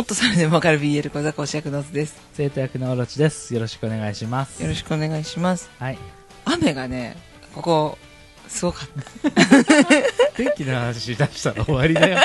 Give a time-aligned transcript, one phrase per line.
[0.00, 2.18] もっとそれでもわかる BL 小坂役の図です。
[2.32, 3.52] 生徒役のオロチです。
[3.52, 4.62] よろしくお願いします。
[4.62, 5.68] よろしくお願いします。
[5.78, 5.98] はい。
[6.46, 7.18] 雨がね、
[7.54, 7.98] ここ、
[8.48, 8.88] すごかっ
[10.36, 12.18] 天気の話しだしたら終わりだよ。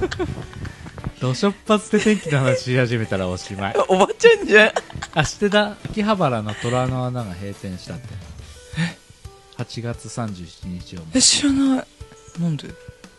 [1.18, 3.72] 土初発で天気の話し始めたらおしまい。
[3.72, 3.82] た。
[3.88, 4.72] おばちゃんじゃん。
[5.14, 8.08] あ、知ってた秋葉原の虎の穴が閉店したって。
[9.56, 11.86] 8月37日をもえ、知らない。
[12.38, 12.68] なんで？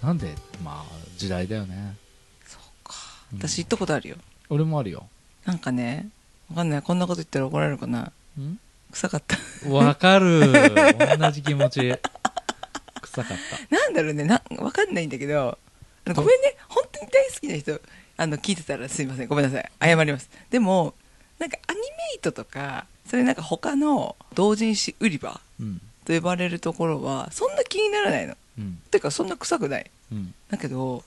[0.03, 0.35] なんで？
[0.63, 1.95] まあ、時代だよね。
[3.33, 4.15] 私行ったことあるよ。
[4.49, 5.07] 俺もあるよ。
[5.45, 6.09] なんかね、
[6.49, 6.81] わかんない。
[6.81, 8.11] こんなこと言ったら怒られるかな。
[8.39, 8.59] ん？
[8.91, 9.37] 臭かった。
[9.69, 10.51] わかる。
[11.19, 11.93] 同じ気持ち。
[13.01, 13.37] 臭かっ
[13.69, 15.57] なんだろうね、なわかんないんだけど、
[16.05, 17.81] あのごめんね、本当に大好きな人、
[18.17, 19.27] あの、聞いてたらすいません。
[19.27, 19.71] ごめんなさい。
[19.81, 20.29] 謝ります。
[20.49, 20.93] でも、
[21.39, 25.41] なんかアニメイトとか、それなんか他の同人誌売り場た。
[25.59, 25.81] うん。
[26.05, 28.35] と呼ばれるところは、そんな気にならないの。
[28.57, 28.79] うん。
[28.89, 29.91] てか、そんな臭くない。
[30.11, 30.33] うん。
[30.49, 31.03] だけど、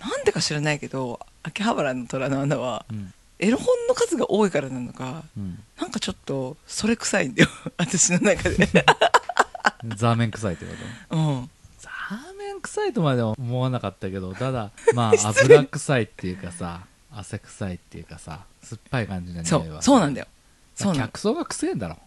[0.00, 3.12] なんでか知らないけど、秋葉原の虎の穴は、うん。
[3.38, 5.58] エロ本の数が多いからなのか、うん。
[5.80, 7.48] なんかちょっと、それ臭いんだよ。
[7.76, 8.66] 私の中で。
[9.96, 10.72] ザーメン臭いってこ
[11.08, 11.16] と？
[11.16, 11.50] うん。
[11.78, 19.82] ザーメン臭いとまでは思わなかったけど、ただ、 まあ、油臭いっていうかさ、汗臭いっていうかさ、酸っぱい感じのそ匂いうは。
[19.82, 20.26] そうなんだよ。
[20.74, 21.98] そう客層が臭いんだろ。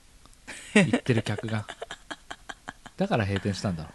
[0.74, 1.66] 言ってる客が。
[2.98, 3.90] だから閉店したんだろ。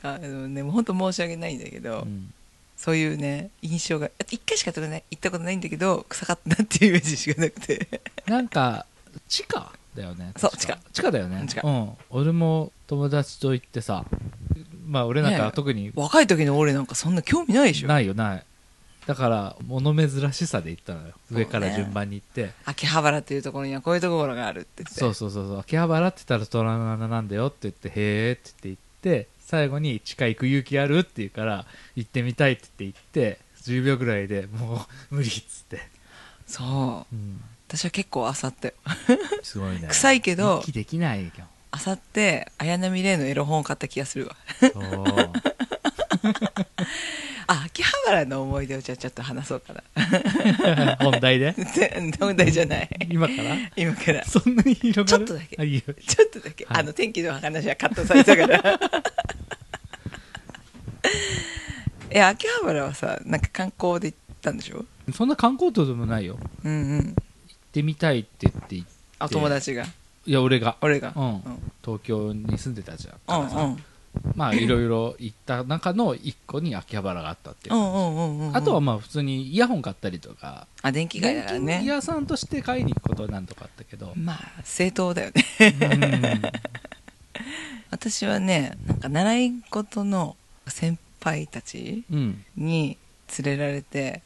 [0.00, 2.32] かあのね、もう本当申し訳ないんだけど、うん。
[2.80, 8.00] そういうね、印象が、あ一回しか行ったことない行ったことないんだけど、臭かったなっていうイメージしかなくて。
[8.26, 8.86] なんか、
[9.28, 10.32] 地下だよね。
[10.38, 11.44] そう確か地地下だよね。
[11.46, 11.90] 地下うん。
[12.08, 14.06] 俺も友達と行ってさ、
[14.86, 17.88] まあ俺なんねえか特に若い時の俺なんかそんな興味ないでしょ。
[17.88, 18.44] ないよ、ない。
[19.06, 21.12] だから、物珍しさで行ったのよ。
[21.30, 22.52] 上から順番に行って。
[22.64, 24.94] 秋葉原っていうところにはこういうところがあるって言って。
[24.98, 35.80] そうそうそうそう秋葉原って言ったら虎の穴なんだよって言ってへーって言って行って最後に地下行く勇気あるって言うから行ってみたいって言って行って10秒ぐらいでもう無理っつって、
[36.46, 37.14] そう。
[37.14, 38.74] うん、私は結構あさってよ。
[39.42, 41.32] すごいね臭いけど息できないよ
[41.72, 44.36] あさって、綾波レイのエロ本を買った気がするわ。
[44.60, 44.72] そう
[47.50, 49.82] あ、秋葉原の思い出をじゃあちょっと話そうかな。
[51.02, 51.56] 本題で？
[52.20, 52.88] 問題じゃない。
[53.10, 53.56] 今から？
[53.74, 54.24] 今から。
[54.24, 55.24] そんなに広がる？
[55.26, 58.78] ちょっとだけちょっとだけ、はいあの天気の話はカットされたから。
[62.10, 64.84] え、秋葉原はさ、なんか観光で行ったんでしょ？
[65.14, 67.00] そんな観光地でもないよ行うんうん。
[67.00, 67.14] っ
[67.72, 69.84] てみたいって言って行ってあ、友達が？
[70.26, 71.12] いや俺が俺が？
[71.16, 71.42] うんうん。
[71.84, 73.84] 東京に住んでたじゃんうんからさうん。
[74.34, 78.56] まあいろいろ行った中の一個に秋葉原があったっていううんうんうんうん。
[78.56, 81.84] あとは、まあ普通にイヤホン買ったりとか、あ、電気街だから電気ね。
[81.86, 85.44] 屋さんとして買いに行くことは何とかあったけど、まあ、正当だよね。
[85.60, 85.86] う
[86.36, 86.42] ん
[87.90, 90.36] 私はね、なんか習い事の
[90.68, 92.96] 先輩たちうん、に
[93.44, 94.22] 連れられて、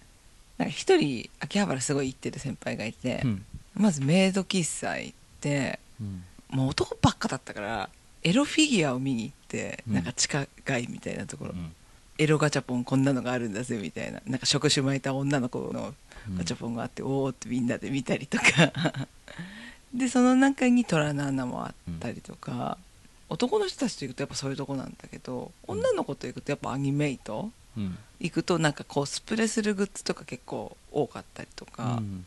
[0.59, 3.45] なんか一人秋葉原すごい行ってる先輩がいて、うん、
[3.75, 7.91] まずメイド喫茶行って、うん、もう男ばっかだったから、
[8.23, 9.95] エロフィギュアを見に行って、うん。
[9.95, 11.73] なんか地下街みたいなところ、うん。
[12.17, 15.95] エロガチャポンこんなのがあるんだぜみたいな、なんか触手巻いた女の子の
[16.29, 18.45] うんガチャポンがあって、おーってみんなで見たりとか。
[19.93, 22.79] でその中に虎の穴もあったりとか、
[23.29, 32.25] 男の人たちと行くとやっぱそういうとこなんだけど女の子と行くとやっぱアニメイトうん、行くとなんかこうスプレーするグッズとか結構多かったりとか、うん。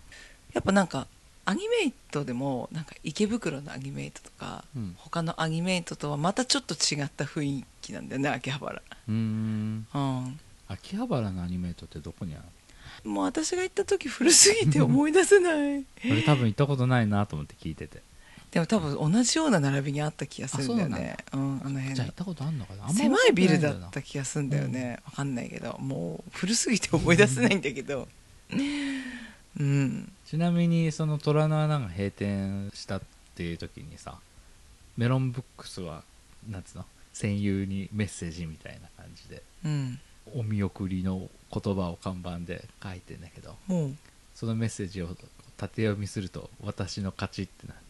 [0.54, 1.08] やっぱなんか
[1.46, 4.96] アニメイトでもなんか池袋のアニメイトとか、うん。
[4.98, 8.82] 他のアニメイトとはまたちょっと違った雰囲気なんだよね秋葉原。
[9.08, 9.88] うーん。
[9.94, 10.40] うん。
[10.68, 12.44] 秋葉原のアニメートってどこにある
[13.10, 15.86] もう私が行った時古すぎて思い出せない。
[16.12, 18.02] 俺多分行ったことないなと思って聞いてて
[18.52, 21.18] でも多分同じような並びにあった気がするんだよね。
[21.34, 21.96] うんあの辺の。
[21.96, 22.90] じゃあ行ったことあんのかな？
[22.90, 25.78] 狭いビルだっ覚た気がするんだよね、わかんないけど。
[25.80, 28.08] もう古すぎて思い出せないんだけど。
[29.60, 30.12] うん。
[30.26, 33.02] ちなみにその虎の穴が閉店したっ
[33.36, 34.18] ていう時にさ
[34.98, 36.04] メロンブックスは
[36.50, 36.86] なんつうの？
[37.14, 40.00] 戦友にメッセージみたいな感じでうん。
[40.36, 43.96] お見送りの言葉を看板で書いてんだけどもう。
[44.36, 45.08] そのメッセージを
[45.58, 47.87] 縦読みすると私の勝ちってなってる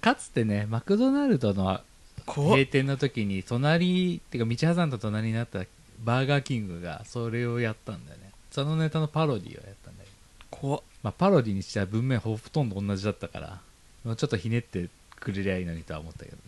[0.00, 1.80] かつてねマクドナルドの
[2.26, 5.60] 閉店の時に隣っていうか道挟んだ隣になった
[6.02, 8.30] バーガーキングがそれをやったんだよね。
[8.50, 10.80] そのネタのパロディをやったんだけど、怖っ。
[11.02, 13.60] まあ、パロディにしては文面ほとんど同じだったから
[14.04, 14.88] もうちょっとひねって
[15.20, 16.42] くれりゃいいのにとは思ったけどね。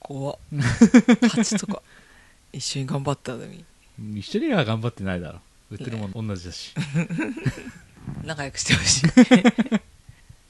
[0.00, 0.38] 怖っ。
[0.52, 1.82] 8とか。
[2.52, 3.64] 一緒に頑張ったのに。
[4.14, 5.40] 一緒には頑張ってないだろ。
[5.70, 6.74] 売ってるもん同じだし。
[8.24, 9.95] 仲良くしてほしい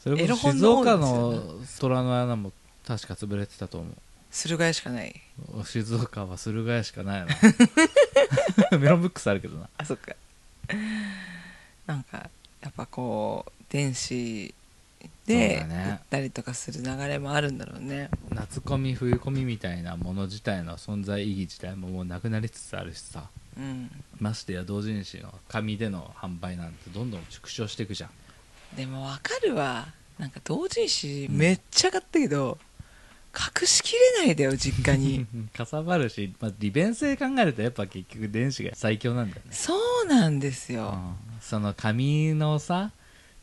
[0.06, 1.42] それこそ静岡の
[1.80, 2.52] 虎の穴も
[2.86, 3.90] 確か潰れてたと思
[4.30, 5.20] 駿河屋しかない。
[5.60, 7.26] う静岡は駿河屋しかないな。
[8.78, 9.68] メロンブックスあるけどな。
[9.78, 10.14] あそっか。
[11.88, 12.30] なんか
[12.60, 14.54] やっぱこう電子
[15.26, 18.08] で売ったりとかする流れもあるんだろうね。
[18.30, 23.28] 夏コミ冬コミみたいなもの自体の存在意義自体ももうなくなりつつあるしさ。
[23.58, 23.90] うん。
[24.20, 28.10] ましてや同人誌の紙での販売なんてどんどん縮小していくじゃん
[28.76, 29.86] でもわかるわ。
[30.18, 32.58] なんか同人誌めっちゃ買ったけど、
[33.36, 35.26] 隠しきれないだよ実家に。
[35.56, 39.74] かさばるし、まあ、利便性考えるとやっぱ結局電子が最強なんだよね、そ
[40.04, 41.40] うなんですよ、うん。
[41.40, 42.92] その紙のさ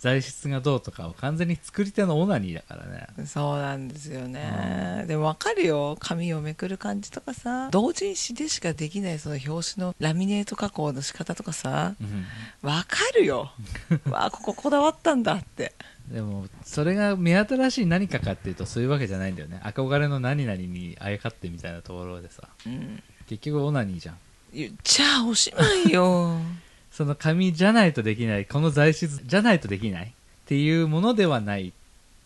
[0.04, 3.08] 材質がどうとかを完全に作り手のオナニーだからね。
[3.26, 5.96] そうなんですよね、でもわかるよ。
[5.98, 7.70] 紙をめくる感じとかさ。
[7.72, 11.96] 同人誌でしかできないその表紙のラミネート加工の仕方とかさ。
[12.02, 12.70] うん。
[12.70, 13.54] わかるよ。
[14.12, 15.74] わあこここだわったんだって。
[16.12, 19.62] でもそれが目新しい何かかっていうとそういうわけじゃないんだよね。
[19.64, 22.50] 憧れの何々にあやかってみたいなところでさ。
[22.66, 23.02] うん。
[23.30, 24.18] 結局オナニーじゃん。
[24.54, 26.42] 言っちゃおしまいよ
[26.94, 30.10] その紙じゃないとできないこの材質じゃないとできないっ
[30.46, 31.74] ていうものではない。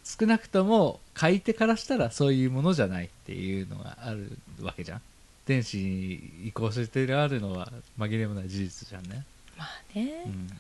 [0.03, 5.01] 少なくとも買い手からしたらそういうものじゃないっていうのがあるわけじゃん。
[5.45, 9.23] 電子に移行してあるのは紛れもない事実じゃんね、
[9.57, 9.67] まあ
[9.97, 10.55] ね、うん、だ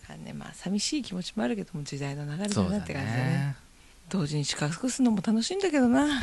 [0.00, 3.24] からねまあ寂しい気持ちもあるけども時代の流れだだなって感じだね。
[3.24, 3.56] ね。
[4.08, 6.20] 同時に資格すのも楽しいんだけどな。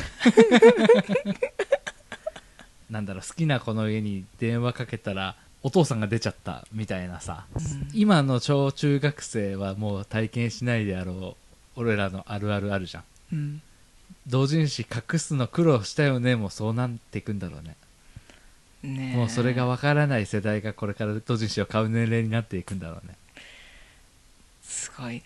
[2.90, 7.88] なんだろう好きな子の家に電話かけたらお父さんが出ちゃったみたいなさ、うん。
[7.92, 11.36] 今の小中学生はもう体験しないであろ
[11.76, 13.04] う俺らのあるあるあるじゃん。
[13.32, 13.62] うん。
[14.26, 17.76] 同人誌隠すの苦労したよねもうそうなっていくんだろうね。
[18.82, 19.16] ねえ。
[19.16, 23.16] もうそれがわからない世代がこれから同人誌を買う年齢になっていくんだろうね。
[24.62, 25.22] すごいね。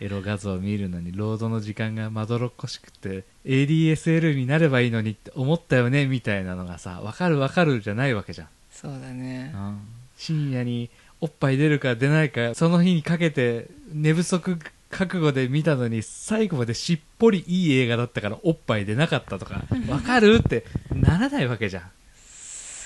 [0.00, 9.52] エロ画像を見るのにロードの時間がまどろっこしくて ADSL になればいいのにって思ったよねみたいなのがさわかるわかるじゃないわけじゃん、そうだね。
[9.54, 9.78] うん
[10.16, 10.90] 深夜に
[11.22, 14.58] おっぱい出るか出ないかその日にかけて寝不足
[14.90, 21.90] 覚悟で見たのに最後までしっぽりいい映画だったからおっぱい出なかったとかわかるってならないわけじゃん、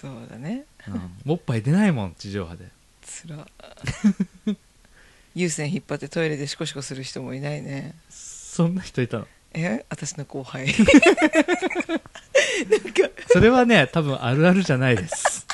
[0.00, 0.64] そうだね。
[0.86, 1.32] うん。
[1.32, 2.69] おっぱい出ないもん地上波で。
[3.02, 3.48] つら。
[5.34, 7.96] 有線引っ張ってトイレでシコシコする人もいないね。
[8.10, 9.26] そんな人いたの？
[9.54, 10.69] え私の後輩。
[13.28, 15.46] それはね多分あるあるじゃないです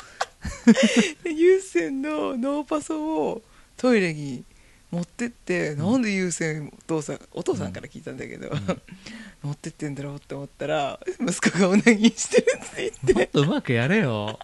[1.25, 3.41] 有線のノーパソを
[3.77, 4.43] トイレに
[4.91, 8.49] 持ってって、なんで有線お父さんお父さんから聞いたんだけど、
[9.41, 13.13] 持ってってんだろうって思ったら息子がおなぎしてるって言って。
[13.13, 14.37] もっとうまくやれよ。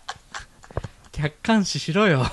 [1.11, 2.25] 客観視しろよ。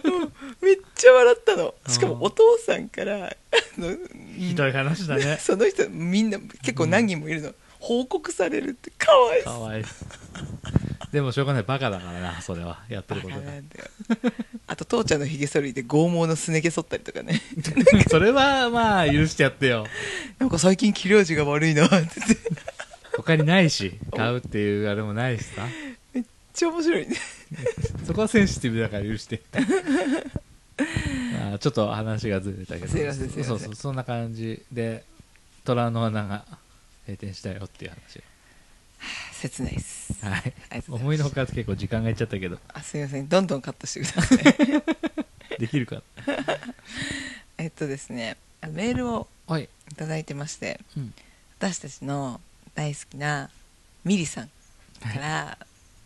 [0.62, 1.74] めっちゃ笑ったの。
[1.86, 1.92] うん。
[1.92, 3.36] しかもお父さんから
[4.36, 5.36] ひどい話だね。
[5.40, 9.52] その人みんな結構何人もいるの、報告されるってかわいそう。
[9.52, 10.61] かわいそう
[11.12, 11.62] でもしょうがない。
[11.62, 12.80] バカだからなそれは。
[12.88, 13.42] やってることが。
[14.66, 17.42] あと父ちゃんのひげ剃りで剛毛のすね毛剃ったりとかね。
[18.08, 19.86] それはまあ許してやってよ。
[20.38, 21.98] なんか最近切れ味が悪いなって。
[23.14, 25.68] 他にないし買うっていうあれもないしさ。
[26.54, 27.16] ちゃ面白いね。
[28.06, 29.42] そこはセンシティブだから許して。
[31.38, 32.88] ま あちょっと話がずれたけど。
[32.88, 35.04] すいませんそうそうそんな感じで
[35.64, 36.46] 虎の穴が
[37.06, 38.22] 閉店したよっていう話
[39.48, 40.14] 切ないです。
[40.24, 40.54] はい。
[40.88, 42.58] 思いのほか結構時間がいっちゃったけど。
[42.72, 43.28] あすいません。
[43.28, 46.02] どんどんカットしてくださいできるか
[47.58, 48.36] えっとですね
[48.68, 51.12] メールをはい、いただいてましてうん、
[51.58, 52.40] 私たちの
[52.74, 53.50] 大好きな
[54.04, 54.48] ミリさん
[55.00, 55.58] から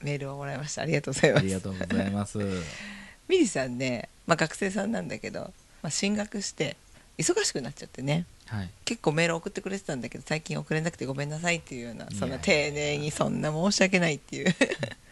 [0.02, 0.82] メールをもらいました。
[0.82, 1.42] ありがとうございます。
[1.42, 2.38] ありがとうございます。
[3.28, 6.76] ミリさんね、まあ、学生さんなんだけど、まあ、進学して
[7.18, 8.26] 忙しくなっちゃってね。
[8.46, 8.70] はい。
[8.85, 14.54] 結構メール送ってくれてたんだけど最近送れなくてごめんなさいっていうようなそんな丁寧にそんな申し訳ないっていう。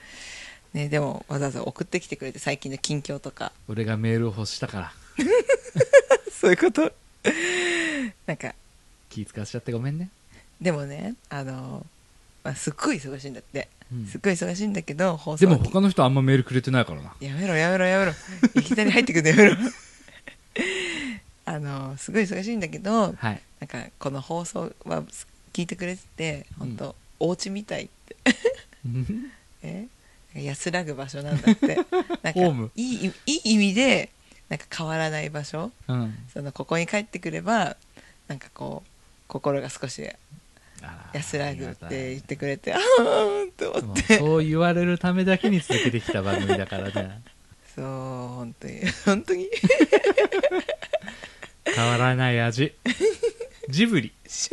[0.75, 3.53] ねでもわざわざ送ってきてくれて最近の近況とか。
[3.69, 4.93] 俺がメールを欲したから。
[6.33, 6.93] そういうこと？
[8.27, 8.55] なんか
[9.09, 10.11] 気使わしちゃってごめんね、
[10.61, 11.87] でもねあの、
[12.43, 14.07] まあ、すっごい忙しいんだって、うん。
[14.07, 17.15] すっごい忙しいんだけど放で送も他の人あんまメールくれてないからな。
[17.21, 18.13] やめろやめろやめろ。
[18.61, 19.57] いきなり入ってくるのやめろ
[21.47, 23.41] あのすごい忙しいんだけどはい。
[23.61, 25.03] なんかこの放送は
[25.53, 28.17] 聞いてくれてて本当、お家みたいって。
[29.63, 29.87] え？
[30.35, 31.77] 安らぐ場所なんだって。
[32.23, 34.11] なんかいいいい意味で
[34.49, 35.71] なんか変わらない場所。
[35.89, 36.15] うん。
[36.33, 37.77] そのここに帰ってくれば
[38.27, 38.91] なんかこう
[39.29, 40.07] 心が少し
[40.83, 44.19] あ安らぐって言ってくれてあーと思って。
[44.19, 47.23] そう言われるためだけに続けてきた番組だからね。
[47.75, 48.81] そう本当に。
[49.05, 49.49] 本当に？
[51.75, 52.75] 変わらない味。
[53.69, 54.13] ジブリ。
[54.27, 54.51] し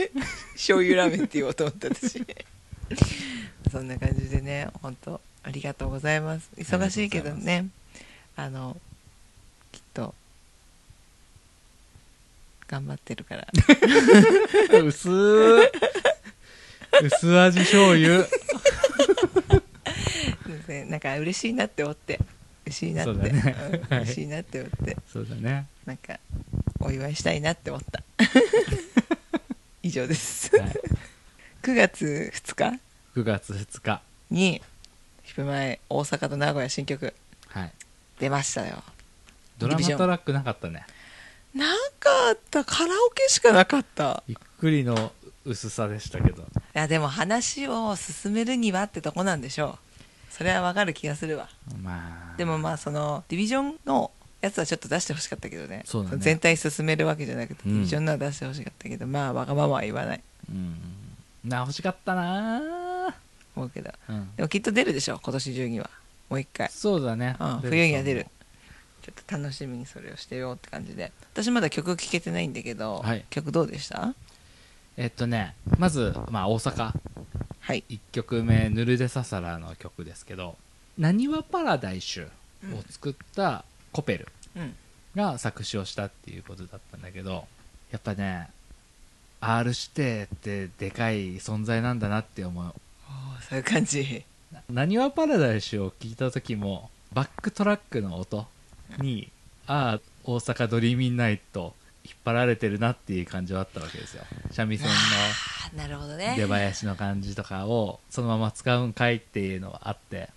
[0.53, 2.25] 醤油ラーメンって言おうと思った私。
[3.71, 6.49] そんな感じでね本当ありがとうございます。
[6.57, 7.67] 忙しいけどね。
[8.35, 8.77] あの
[9.93, 10.15] と
[12.67, 13.47] 頑張ってるから。
[14.83, 15.69] 薄ー
[17.03, 18.25] 薄味醤油。
[20.89, 22.19] なんか嬉しいなって思って。
[22.65, 23.55] 嬉しいなって、そうだね。
[23.89, 24.97] うんはい嬉しいなって思って。
[25.11, 25.67] そうだね。
[25.85, 26.19] なんか
[26.81, 28.03] お祝いしたいなって思った。
[29.83, 30.55] 以上です。
[30.57, 30.71] はい。
[31.61, 32.79] 9月2日
[33.15, 34.01] ？9月2日。
[34.29, 34.61] に
[35.23, 37.13] ヒップマイ大阪と名古屋新曲。
[37.47, 37.71] はい。
[38.19, 38.83] 出ましたよ。
[39.57, 40.85] ドラマトラックなかったね。
[41.53, 41.65] な
[41.99, 42.63] かった。
[42.63, 44.23] カラオケしかなかった。
[44.27, 45.11] びっくりの
[45.45, 46.43] 薄さでしたけど。
[46.43, 49.77] いやでも話を進めるにはってとこなんでしょ
[50.29, 50.33] う。
[50.33, 51.49] それはわかる気がするわ。
[51.81, 52.37] まあ。
[52.37, 54.11] でもまあそのディビジョンの
[54.41, 55.83] やつはちょっと出してほしかったけどね。
[55.85, 56.15] そうだね。
[56.17, 57.73] の全体進めるわけじゃなくて、うん。
[57.73, 60.21] ディビジョンのは出してほしかったけどまあわがままは言わない。
[60.49, 60.75] うん。
[61.45, 63.15] な欲しかったな
[63.55, 63.89] 思うけど。
[63.89, 64.35] ーうん。
[64.35, 65.89] でもきっと出るでしょ今年中には。
[66.29, 67.35] もう一回、そうだね。
[67.39, 68.25] うん、冬には出る。
[69.01, 71.11] ちょっと楽しみにそれをしてよって感じで。
[71.33, 73.25] 私まだ曲聴けてないんだけど、はい。
[73.29, 74.13] 曲どうでした？
[74.97, 76.93] えっとねまず、まあ、大阪。
[77.59, 77.83] はい。
[77.89, 80.57] 1曲目「ヌルデササラ」の曲ですけど
[80.97, 82.25] 「なにわパラダイシュ」
[82.77, 84.75] を作ったコペルうん。
[85.15, 87.45] が作詞をしたっていうことだったんだけど
[87.91, 88.49] やっぱね
[89.41, 92.73] R 指定ってでかい存在なんだなって思う。
[93.49, 94.23] そういう感じ。
[94.69, 98.45] なにわパラダイシュを聞いた時もバックトラックの音
[98.99, 99.31] に
[99.67, 104.23] 「ああ大阪 Dreamin' Night」引っ張られてるなっていう感じはあったわけですよ。
[104.51, 104.93] 三味線の
[106.35, 110.29] 出囃子の感じとかをそのまま使うんかいっていうのはあって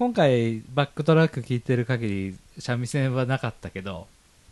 [0.00, 4.06] 今回バックトラック聴いてる限り三味線はなかったけど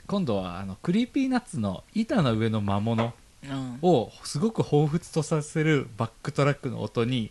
[0.07, 3.79] 今度はあの Creepy Nuts の板の上の魔物うん。
[3.81, 7.31] をすごく彷彿とさせるバックトラックの音に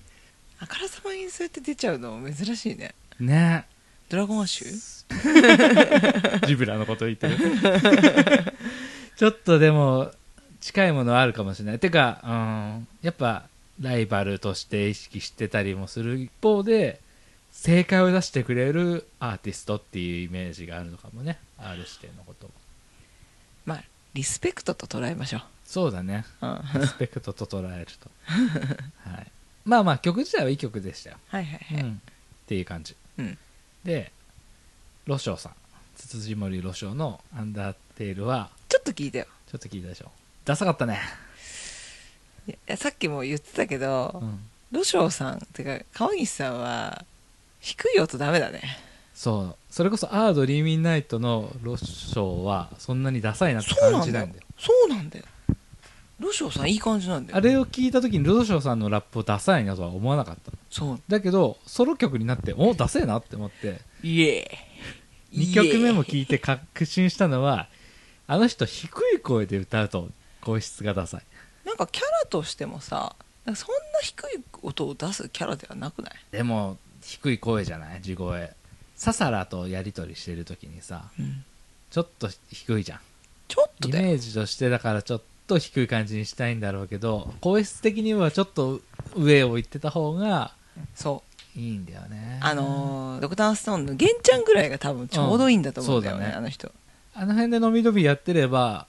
[0.59, 2.95] あからさまにそうやって出ちゃうの珍しいね。
[3.19, 3.67] ね。
[4.09, 6.41] Dragon Ash？
[6.47, 7.37] Zeebra のこと言ってる。
[9.15, 10.11] ちょっとでも
[10.59, 11.79] 近いものあるかもしれない。
[11.79, 13.47] てか、うん、やっぱ
[13.79, 16.99] ライバルとして意識してたりもする一方で
[17.59, 21.39] 正解を出してくれるアーティストっていうイメージがあるのかもね。
[21.57, 22.53] R 指定のことも。
[23.65, 23.83] まあ
[24.13, 26.23] リスペクトと捉えましょそうだね。
[26.41, 28.09] う、うん、はいリスペクトと捉えると、
[29.09, 29.27] はい、
[29.65, 31.95] まあまあ曲自体はいい曲でしたよ、はいはい、うん、っ
[32.45, 32.95] ていう感じ。
[33.17, 33.37] うん。
[33.83, 34.11] で
[35.05, 35.53] ロショウさん。
[35.95, 38.51] 辻森ロショウの「アンダーテール」は？
[38.69, 39.25] ちょっと聞いたよ。
[39.51, 40.11] ちょっと聞いたでしょ。
[40.45, 40.99] ダサかったね、
[42.47, 44.39] いやさっきも言ってたけど、うん、
[44.71, 47.03] ロショウさんってか川岸さんは
[47.59, 48.61] 低い音ダメだね。
[49.13, 49.55] そう。
[49.69, 54.03] それこそ「アードリーミンナイト」のロショウはそんなにダサいなってそうなんだよ。
[54.03, 54.37] 感じないんだ。
[54.37, 55.25] よそうなんだよ。
[56.19, 57.37] ロショウさんいい感じなんだよ。
[57.37, 60.51] あれを聞いた時にロショウさんのラップをダサいなとは思わなかった。
[60.69, 61.01] そう。
[61.07, 63.81] だけどソロ曲になっておダセえなって思って。
[64.03, 67.67] イエーイ2曲目も聞いて確信したのは
[68.27, 70.09] あの人低い声で歌うと
[70.41, 71.21] 声質がダサい。
[71.65, 73.55] なんかキャラとしてもさそんな
[74.01, 76.13] 低い音を出すキャラではなくない？
[76.31, 78.01] でも低い声じゃない？
[78.01, 78.51] 地声。
[78.95, 81.43] ササラとやり取りしてる時にさうん。
[81.89, 82.99] ちょっと低いじゃん。
[83.47, 88.81] ちょっとイメージとしてだからちょっと低い感じにしたいんだろうけど声質的にはちょっと
[89.15, 90.51] 上を行ってた方が
[90.95, 91.23] そ
[91.55, 91.59] う。
[91.59, 92.39] いいんだよね。
[92.43, 96.35] あのードクターストーンの玄ちゃんぐらいが多分ちょうどいいんだと思うんだよね,、うんね。
[96.35, 96.71] あの人。
[97.15, 98.85] あの辺で伸び伸びやってれば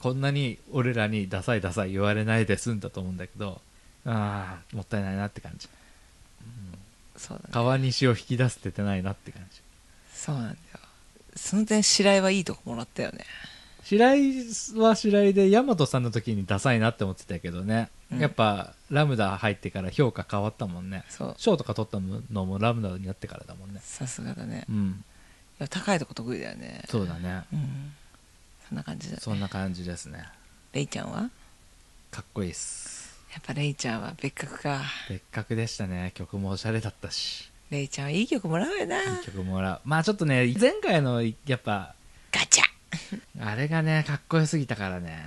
[0.00, 3.60] こんなに俺らにダサいダサい言われないで済んだと思うんだけど
[4.04, 5.68] ああもったいないなって感じ
[7.18, 7.50] そうだね。
[7.52, 9.60] 川西を引き出せててないなって感じ。
[10.14, 10.58] そうなんだよ。
[11.36, 13.24] その点白井はいいとこもらったよね。
[13.84, 14.44] 白井
[14.76, 18.18] は白井で大和さんの時にダサいなって思ってたけどね、うん。
[18.18, 21.04] やっぱラムダ入ってから評価変わったもんね。
[21.08, 21.34] そう。
[21.38, 21.98] 賞とか取った
[22.32, 23.80] のもラムダになってからだもんね。
[23.82, 24.66] さすがだね。
[24.68, 25.04] いうん。
[25.58, 26.82] や高いとこ得意だよね。
[26.88, 27.44] そうだね。
[27.52, 27.92] うん。
[28.68, 29.20] そんな感じだね。
[29.22, 30.24] そんな感じですね。
[30.72, 31.22] レイちゃんは？
[31.22, 31.30] や
[32.10, 33.07] かっこいいっす
[33.38, 34.80] っぱレイちゃんは別格か。
[35.08, 36.12] 別格でしたね。
[36.14, 37.50] 曲もおしゃれだったし。
[37.70, 39.02] レイちゃんはいい曲もらうよな。
[39.02, 39.80] いい曲もらう。
[39.84, 41.94] まあちょっとね前回のやっぱ
[42.32, 42.64] ガチャ。
[43.40, 45.18] あれがねかっこよすぎたからね。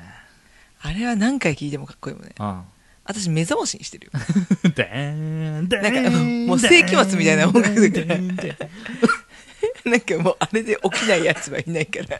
[0.81, 2.33] あれは何回聴いてもかっこいいもんね。
[2.39, 2.61] うん。
[3.05, 4.11] 私目覚ましにしてるよ。
[4.73, 6.09] なんか
[6.47, 8.17] もう世紀末みたいな音楽だから
[9.91, 12.19] なんかもうあれで起きないやつはいないから。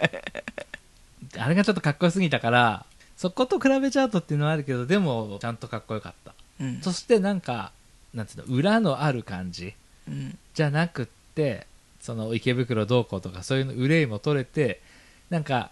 [1.44, 2.86] あれがちょっとかっこよすぎたから
[3.22, 6.34] そこと比べちゃうとっていうのはあるけどでもちゃんとかっこよかった。
[6.60, 6.82] うん。
[6.82, 7.72] そしてなんか
[8.16, 9.76] なんつうの裏のある感じ
[10.08, 10.36] うん。
[10.56, 11.68] じゃなくって
[12.00, 14.82] その池袋どうこうとかそういうの憂いも取れて
[15.30, 15.70] なんか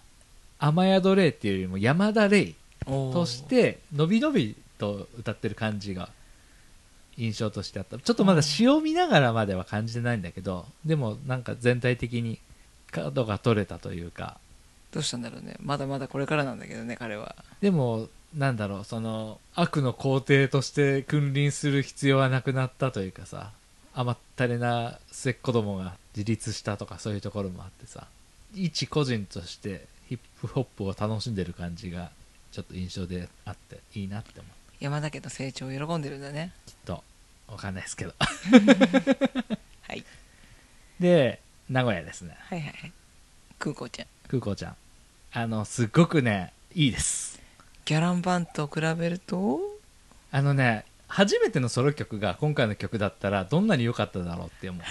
[0.60, 6.10] 雨宿レイっていうよりも山田レイとしてのびのびと歌ってる感じが
[7.18, 7.98] 印象としてあった。
[7.98, 12.38] ちょっとまだ詩を見ながらまでは感じてないんだけどでもなんか全体的に
[12.92, 14.38] 角が取れたというか
[14.92, 15.56] どうしたんだろうね。
[15.60, 17.36] まだまだこれからなんだけどね彼は。
[17.62, 23.52] でもなんだろうその悪の皇帝として君臨する必要はなくなったというかさ
[23.94, 28.08] 甘ったれな末っ子供が自立したとかそういうところもあってさ
[28.54, 32.12] 一個人としてヒップホップを楽しんでる感じが
[32.52, 34.52] ちょっと印象であっていいなって思う。
[34.80, 36.52] 山田家の成長を喜んでるんだね。
[36.66, 37.04] きっと
[37.48, 38.14] わかんないですけど。
[39.88, 40.04] はい。
[41.00, 42.36] で名古屋ですね。
[42.40, 42.92] はいはいはい。
[43.60, 44.76] 空港ちゃん空港ちゃん。
[45.34, 47.42] あのすっごくねいいです。
[47.86, 49.60] ギャランバンと比べると？
[50.32, 54.84] あのね初めてのソロ曲が今回の曲だったらどんなに良かっただろうって思う。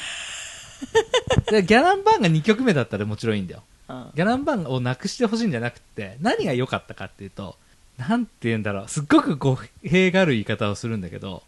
[1.53, 3.63] でギャランバンが2曲目だったらもちろんいいんだよ。
[3.89, 7.57] うんギャランバンをなくしてほしいんじゃなくて何が良かったかっていうと
[7.97, 8.89] なんて言うんだろう。
[8.89, 11.45] すっごく語弊がある言い方をするんだけど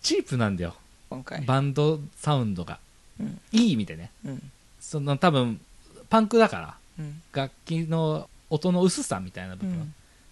[0.00, 0.74] チープなんだよ。
[1.10, 1.42] 今回。
[1.42, 2.78] バンドサウンドが。
[3.20, 3.38] うん。
[3.52, 4.10] いい意味でね。
[4.24, 4.50] うん。
[4.80, 5.60] その多分
[6.08, 6.66] パンクだから。
[6.68, 6.85] うん
[7.32, 9.82] 楽器の音の薄さみたいな部分、うん。
[9.82, 9.86] っ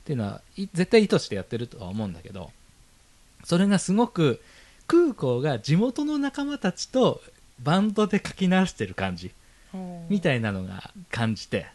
[0.04, 2.50] ていうのはい絶対意図してやってるとは思うんだけど
[3.42, 4.40] それがすごく
[4.86, 7.22] 空港が地元の仲間たちと
[7.62, 9.30] バンドで書き直してる感じ
[10.08, 11.66] みたいなのが感じて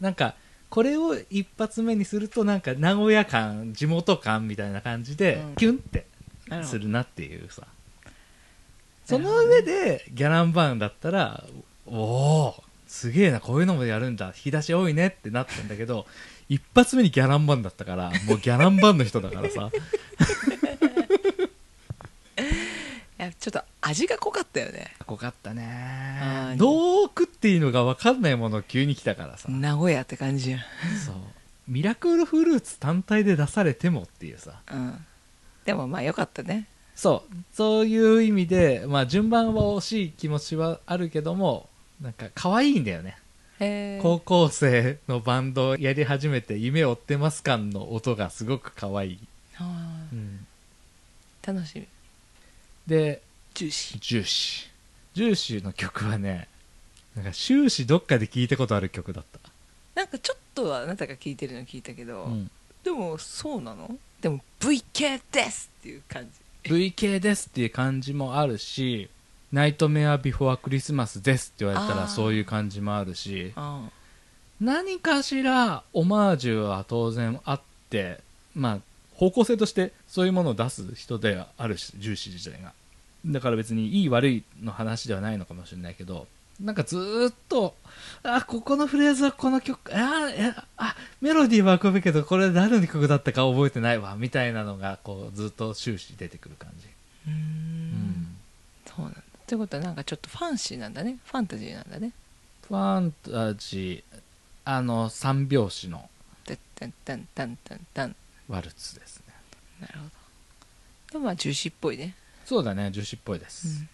[0.00, 0.36] なんか
[0.70, 5.54] これを一発目にするとなんか名古屋感地元感みたいな感じでうん。
[5.56, 6.06] キュンって
[6.62, 7.66] するなっていうさ。
[9.04, 11.44] その上でギャランバンだったら
[11.86, 14.26] おおすげえなこういうのもやるんだ。
[14.26, 16.04] 引き出し多いねってなったんだけど
[16.50, 19.70] 一発目にギャランバンだったからもうギャランバンの人だからさ。
[23.18, 24.94] いやちょっと味が濃かったよね。
[25.06, 29.48] 濃かったあねーどう食っていいのか分かんないもの急に来たからさ。
[29.50, 30.58] 名古屋って感じや
[31.06, 31.14] そう。
[31.66, 34.60] ミラクルフルーツ単体で出されてもっていうさ。
[34.70, 35.06] うん。
[35.64, 36.66] でもまあよかったね。
[36.94, 37.34] そう。
[37.54, 41.70] そういう意味で、まあ、順番は惜しい気持ちはあるけども
[42.02, 43.16] なんか可愛いんだよね。
[44.02, 49.18] 高校生のバンドをやり始めて夢を追ってます感の音がすごく可愛い、
[49.56, 51.86] あうん、ー楽しみ。
[52.88, 53.22] で
[53.54, 53.98] ジューシー。
[54.00, 54.72] ジューシー。
[55.14, 56.48] ジューシーの曲はね
[57.14, 59.38] なんか終始どっかで聴いたことある曲だった、
[59.94, 62.50] なんかちょっとはあなたが聞いてるの聞いたけど、うん、
[62.82, 63.96] でもそうなの？
[64.20, 66.26] でも VK ですっていう感
[66.64, 66.70] じ。
[66.70, 69.08] VK ですっていう感じもあるし
[69.52, 73.88] ナイトメアビフォアクリスマスですって言われたらそういう感じもあるしあ
[74.60, 77.60] 何かしらオマージュは当然あっ
[77.90, 78.20] て
[78.54, 78.78] まあ
[79.14, 82.72] 方向性としてそういうものを出す人ではあるし重視自体が。
[83.24, 86.26] だから別にいい悪いの話ではないのかもしれないけど
[86.60, 87.74] なんかずーっと
[88.24, 90.28] あここのフレーズはこの曲あ
[90.76, 96.86] あメロディーは浮かぶけどこれ誰の曲だったか覚えてないわみたいなのがこうずっと終始出てくる感じ。
[97.28, 97.36] うーん。
[97.36, 98.36] うん。
[98.86, 99.18] そうなんだ
[99.52, 101.18] ってことはなんかちょっとファンシーなんだね。
[101.26, 102.12] ファンタジーなんだね。
[102.66, 104.20] ファンタジー
[104.64, 106.08] あの三拍子の
[106.46, 108.16] タンタンタンタンタンタン。
[108.48, 109.34] ワルツですね。
[109.82, 110.10] なるほど。
[111.12, 112.14] でもまあ重視っぽいね、
[112.46, 113.84] そうだね重視っぽいです、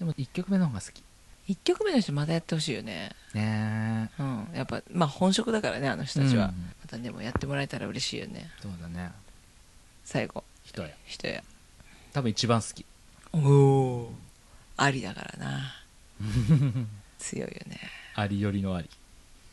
[0.00, 1.04] でも1曲目の方が好き。
[1.52, 3.12] 1曲目の人またやってほしいよね。
[3.32, 4.48] ねえうん。
[4.54, 6.50] やっぱまあ本職だからねあの人たちは、うん。
[6.50, 8.50] またでもやってもらえたら嬉しいよね。
[8.60, 9.12] そうだね。
[10.04, 10.42] 最後。
[10.64, 10.88] 人や。
[11.04, 11.44] 人や。
[12.12, 12.84] 多分一番好き。
[13.32, 14.12] おお
[14.76, 15.74] ありだからな。
[17.18, 17.80] 強いよね。
[18.14, 18.90] ありよりのあり。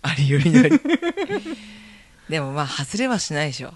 [0.02, 0.80] ありよりのあり。
[2.30, 3.74] でもまあ外れはしないでしょ。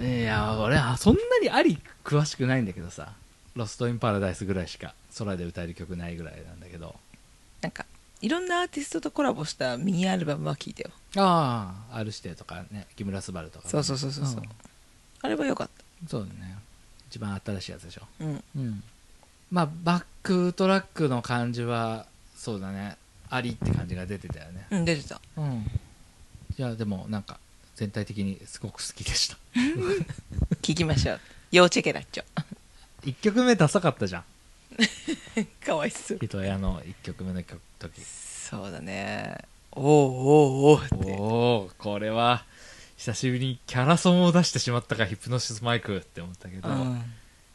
[0.00, 3.14] いや俺はそんなにあり詳しくないんだけどさ
[3.56, 6.98] 「ロスト・イン・パラダイス」ぐらいしか空で歌える曲ないぐらいなんだけど。
[7.60, 7.86] なんか
[8.20, 10.90] いろんなアーティストとコラボしたミニアルバムは聴いてよ。
[11.16, 14.40] ああ R 指定とかね木村昴とかね、そうそうそうそうそう。
[14.40, 14.48] ん。
[15.22, 15.70] あれはよかっ
[16.06, 16.58] そうだね。
[17.10, 18.02] 一番新しいやつでしょ。
[18.18, 18.44] たうん。
[18.56, 18.84] うん
[19.50, 22.06] まあバックトラックの感じは
[22.36, 22.96] そうだね。
[23.30, 24.66] ありって感じが出てたよね。
[24.70, 25.20] うん出てた。
[25.36, 25.66] うん。
[26.58, 27.38] いやでもなんか
[27.76, 29.36] 全体的にすごく好きでした。
[30.62, 31.20] 聞きましょう。
[31.52, 32.24] 要チェケラッチョ。
[33.04, 34.24] 1曲目ダサかったじゃん。
[35.64, 36.18] かわいそう。
[36.20, 37.60] 人屋の1曲目の曲。
[37.78, 39.38] 時そうだね。
[39.72, 42.44] おおおうおおおこれは
[42.96, 47.02] 久しぶりにキャラソンを出してしまったかヒプノシスマイクって思ったけど、うん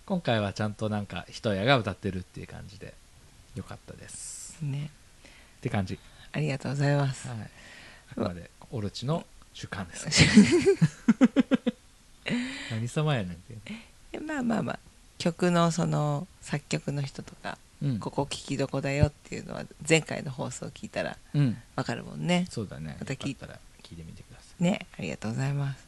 [0.06, 2.94] 今回はちゃんとなんか人屋が歌ってるっていう感じで
[3.56, 4.58] よかったです。
[4.62, 4.90] ね。
[5.60, 5.98] って感じ、
[6.34, 7.30] ありがとうございます。
[7.30, 7.38] はい、
[8.12, 10.08] あくまでオルチの主観です
[12.72, 14.80] 何様やねんってまあまあまあ。
[15.20, 18.00] 曲のその作曲の人とか、うん。
[18.00, 21.58] ここ聞きどこだよっていうのは前回の放送を聞いたらうん。
[21.78, 22.46] わかるもんね。
[22.50, 22.98] そうだね。
[23.00, 25.88] また聞いたら聞いてみてくださねありがとうございます。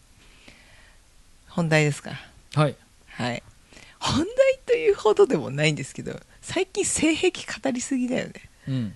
[1.49, 2.11] 本題ですか？
[2.11, 2.15] い
[2.53, 2.75] はい。
[3.07, 3.43] はい
[3.99, 4.27] 本題
[4.65, 7.31] というほどでもないんですけど最近性癖
[7.61, 8.33] 語りすぎだよね。
[8.67, 8.93] うん。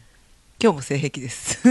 [0.61, 1.59] 今日も性癖です。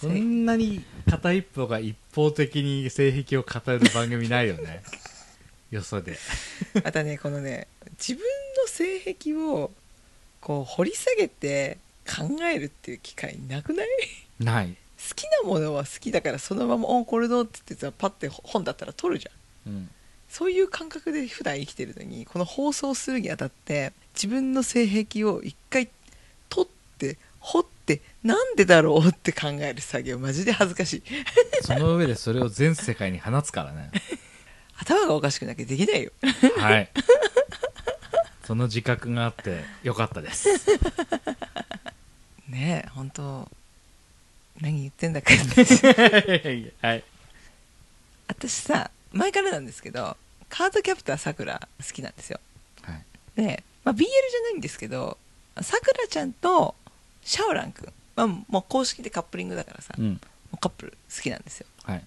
[0.00, 4.82] そんなに片一方が一方的に性癖を語る番組ないよね。
[5.70, 6.18] よそで。
[6.82, 7.66] またねこのね
[7.98, 8.22] 自分
[8.62, 9.70] の性癖を
[10.40, 13.88] こう掘り下げて考えるっていう機会なくない？
[14.38, 14.68] ない、
[15.08, 19.37] 好きなものは好きだからそのまま「おこれどう?」って言ってさパッて本だったら取るじゃん
[19.68, 19.90] うん、
[20.28, 25.88] そういう感覚で普段生きてるのにこの放送するにあたって自分の性癖を一回
[26.48, 31.02] 取って掘ってなんでだろうって考える作業マジで恥ずかしい。
[31.62, 33.90] その上でそれを全世界に放つからね。
[34.76, 36.12] 頭がおかしくなきゃできないよ。
[36.58, 36.90] はい。
[38.44, 40.48] その自覚があってよかったです。
[42.48, 43.50] ねえ本当
[44.60, 45.32] 何言ってんだか
[46.80, 47.04] はい。
[48.26, 50.16] 私さ前からなんですけど
[50.48, 52.40] カードキャプターさくら好きなんですよ。
[52.82, 53.04] はい。
[53.36, 55.16] で、まあ、BL じゃないんですけど
[55.60, 56.74] さくらちゃんと
[57.22, 60.20] シャオランくん、まあ、もう公式でカップリングだからさ、もうん。
[60.54, 61.66] うカップル好きなんですよ。
[61.84, 62.04] はい。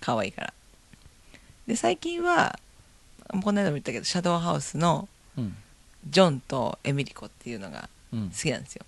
[0.00, 0.54] 可愛いから。
[1.66, 2.58] で最近は
[3.42, 5.56] この間も言ったけどシャドウハウスのうん。
[6.08, 8.30] ジョンとエミリコっていうのがうん。
[8.30, 8.84] 好きなんですよ。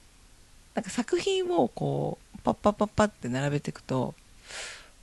[0.75, 4.15] なんか作品をこうパッパッパッパって並べていくと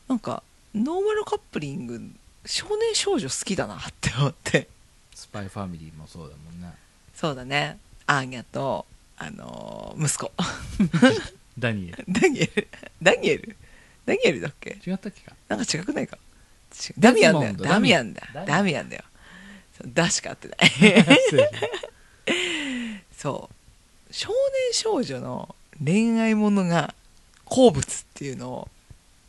[0.07, 0.43] なんか
[0.75, 1.99] ノーマルカップリング
[2.45, 4.67] 少年少女好きだなって思って。
[5.15, 6.71] スパイファミリーもそうだもんね
[7.15, 7.77] そうだね。
[8.07, 8.85] アーニャと
[9.17, 10.31] あのー息子。
[11.57, 12.05] ダニエル。
[12.09, 12.67] ダニエル。
[13.01, 13.55] ダニエル？
[14.05, 14.71] ダニエルだっけ？
[14.85, 15.33] 違ったっけか？
[15.47, 16.17] なんか違くないか？
[16.73, 16.93] 違う。
[16.99, 17.53] ダミアンだよ。
[17.53, 17.63] デズモンド。
[17.65, 18.45] ダミアンだダミアン。
[18.47, 19.03] ダミアンだよ。
[19.77, 20.71] そうダしか合ってない。
[23.17, 24.13] そう。
[24.13, 26.93] 少年少女の恋愛ものが
[27.45, 28.67] 好物っていうのを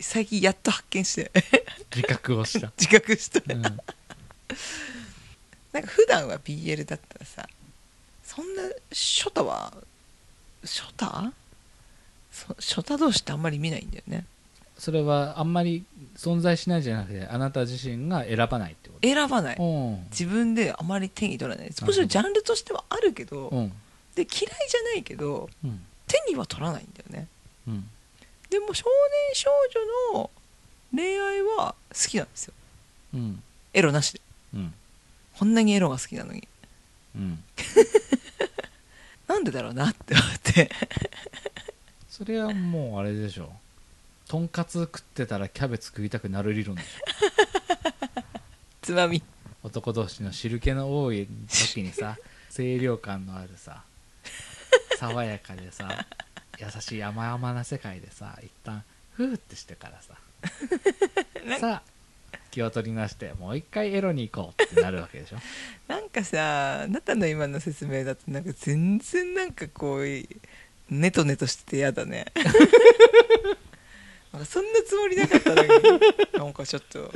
[0.01, 1.31] 最近やっと発見して
[1.95, 3.41] 自覚をした、 自覚した。
[3.55, 3.83] うん、なんか
[5.87, 7.49] 普段は BL だったらさ
[8.25, 9.73] そんなショタは
[10.65, 11.33] ショタ
[12.33, 14.25] そショタ同士ってあんまり見ないんだよね。
[14.77, 15.85] それはあんまり
[16.17, 19.07] 存在しないじゃなくてあなた自身が選ばないってこと？
[19.09, 19.57] 選ばない。
[19.57, 20.07] うん。
[20.11, 21.69] 自分であまり手に取らない。
[21.69, 23.69] もちろんジャンルとしてはあるけど、うん。
[24.17, 25.85] で嫌いじゃないけどうん。
[26.09, 27.29] 手には取らないんだよね。
[27.69, 27.89] うん。
[28.51, 28.85] でも少
[29.33, 29.51] 年少
[30.13, 30.31] 女の
[30.95, 32.55] 恋愛は好きなんですよ。
[33.15, 33.43] うん。
[33.73, 34.21] エロなしで。
[34.55, 34.75] うん。
[35.39, 36.47] こんなにエロが好きなのに。
[37.17, 37.43] うん。
[39.27, 40.71] なんでだろうなって思って。
[42.09, 43.53] それはもうあれでしょ。
[44.29, 46.89] とんかつ食ってたらキャベツ食いたくなる理論でしょ。
[48.83, 49.23] つまみ。
[49.65, 52.19] 男同士の汁気の多い時にさ
[52.55, 53.83] 清涼感のあるさ
[54.99, 56.07] 爽やかでさ
[56.61, 60.15] 優しい甘々な世界でさ一旦フーってしてからさ
[61.61, 61.89] さあ
[62.51, 65.39] 気を取りなしてもう一回エロに行こうってなるわけでしょ？
[65.89, 70.05] なんかさあなたの今の説明だとなんか全然なんかこう
[70.91, 72.27] ネトネトしてて嫌だね。
[74.33, 75.69] なんかそんなつもりなかったのに
[76.33, 77.13] なんかちょっと。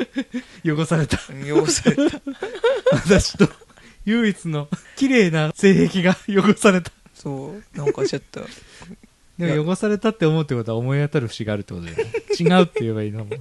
[0.64, 1.18] 汚された。
[1.44, 2.20] 汚された。
[2.92, 3.48] 私と
[4.04, 6.92] 唯一の綺麗な性癖が汚された。
[7.14, 8.46] そうなんかちょっと
[9.38, 12.04] でも汚されたって思うってことは思い当たる節があるってことだよね。
[12.38, 13.34] 違うって言えばいいのもん。
[13.34, 13.40] 違う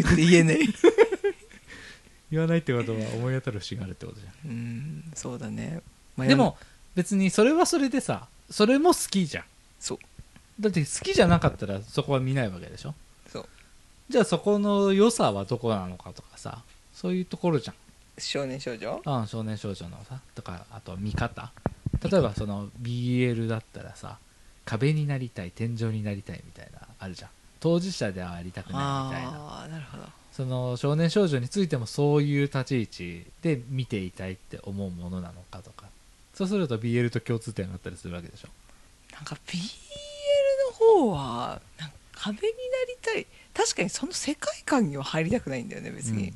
[0.00, 0.58] って言えない。
[2.30, 4.50] 言わないってことは思い当たる節があるってことじゃん。
[4.50, 5.80] うんそうだね、
[6.16, 6.56] まあでも
[6.94, 9.44] 別にそれはそれでさそれも好きじゃん。
[9.80, 9.98] そう。
[10.60, 12.94] だって好きじゃなかったらそこは見ないわけでしょ？
[13.28, 13.48] そう。
[14.08, 17.76] じゃあそこの良さはどこなのかとかさそういうところじゃん
[18.20, 19.00] 少年少女？
[19.04, 20.20] ああ少年少女のさ。
[20.34, 21.52] とかあと見方。
[22.02, 24.18] 例えばその BL だったらさ
[24.64, 27.30] 壁になりたい天井になりたいみたいなあるじゃん。
[27.60, 29.38] 当事者ではありたくないみたいな。
[29.38, 30.04] ああなるほど。
[30.32, 35.86] その少年少女についてもそういう立ち位置で見ていたいって思うものなのかとか。
[36.32, 38.48] そうすると BL と共通点があったりするわけでしょ。
[39.12, 39.58] なんか BL
[40.70, 43.26] の方はなんか壁になりたい。
[43.52, 46.34] 確かにその世界観には入りたくないんだよね別に、うん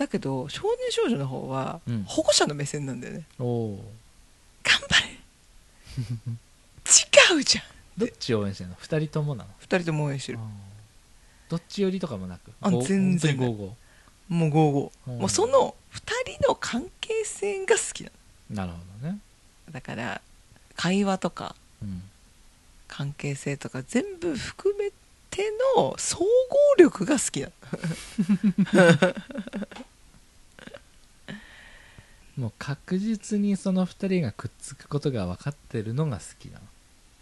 [0.00, 2.04] だけど少年少女の方はうん。
[2.04, 3.92] 保護者の目線なんだよね、おお
[4.64, 5.08] 頑張れ。
[7.36, 7.64] 違うじゃん。
[7.98, 9.50] どっち応援してんの？2人ともなの？
[9.58, 10.38] 二人とも応援してる。
[11.50, 12.50] どっち寄りとかもなく？
[12.62, 13.76] あご全然ゴーゴ
[14.30, 15.18] もうゴーゴーうん。
[15.18, 16.00] もうその二
[16.38, 19.18] 人の関係性が好きなーなるほどね。
[19.66, 20.22] のだから
[20.76, 22.02] 会話とかうん。
[22.88, 24.90] 関係性とか全部含め
[25.30, 25.44] て
[25.76, 26.26] の総合
[26.78, 27.50] 力が好きな
[28.72, 28.98] の
[32.40, 36.60] もう確実にその2人がくっつくことが分かってるのが好きなの。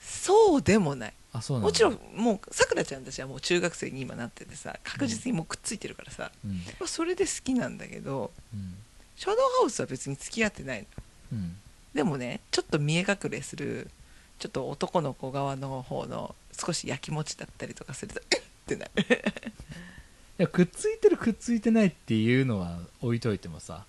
[0.00, 1.12] そうでもない。
[1.32, 6.52] あそうなのもちろんもうさくらちゃんたちはもう中学生に今なっててさ確実にもうくっついてるからさ、うん。
[6.52, 8.74] まあそれで好きなんだけどうん。
[9.16, 10.86] シャドウハウスは別に付き合ってないの。
[11.32, 11.56] うん。
[11.94, 13.90] でもねちょっと見え隠れする
[14.38, 18.40] ちょっと男の子側の方の少し焼きもちだったりとかするとえっ！
[18.40, 18.92] ってなる。
[20.38, 23.84] いやくっついてるくっついてないっていうのは置いといてもさ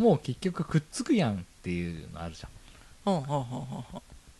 [0.00, 2.50] もう結局くっつくやんっていうのあるじゃん。
[3.04, 3.84] ほんほ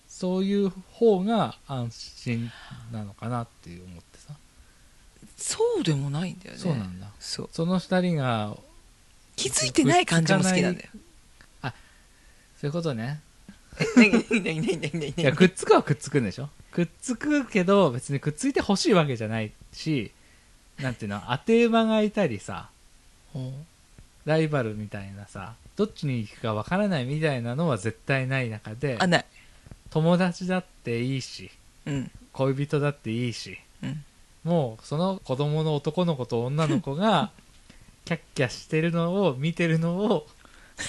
[0.09, 2.51] そういう方が安心
[2.93, 4.35] なのかなっていう思ってさ、
[5.37, 6.59] そうでもないんだよね。
[6.59, 7.09] そうなんだ。
[7.21, 7.49] そう。
[7.53, 8.57] その二人が
[9.37, 10.89] 気づいてない感じも好きなんだよ
[11.63, 13.21] そういうことね。
[13.97, 15.09] 何何何何何何？
[15.09, 16.49] いやくっつくはくっつくんでしょ。
[16.73, 20.13] くっつくけど別にくっついてほしいわけじゃないし
[20.79, 22.69] なんていうの当て馬がいたりさ
[24.25, 29.27] ライバルみたいなさどっちに行くかわからないみたいなのは絶対ない中であない。
[29.91, 31.51] 友達だっていいし
[31.87, 32.11] うん。
[32.33, 34.05] 恋人だっていいしうん。
[34.45, 37.31] もうその子供の男の子と女の子が
[38.05, 40.27] キャッキャしてるのを見てるのを好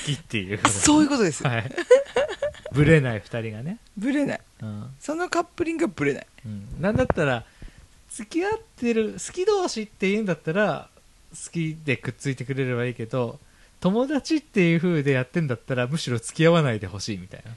[0.06, 1.46] きっていう そういうことです。
[1.46, 1.72] はい。
[2.72, 4.42] ブレない二人がね、ブレない。
[4.62, 4.96] うん。
[5.00, 6.28] そのカップリングはブレない。
[6.46, 7.46] うん、なんだったら
[8.10, 10.90] 付き合ってる好き同士っていうんだったら
[11.32, 13.40] 好きでくっついてくれればいいけど
[13.80, 17.52] 友達っていう風でやってんだったらむしろ付き合わないでほしいみたいな。